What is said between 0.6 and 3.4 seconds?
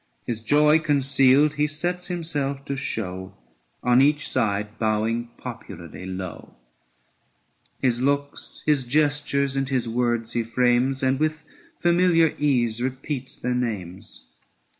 concealed, he sets himself to show,